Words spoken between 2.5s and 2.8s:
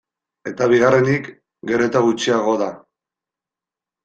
da.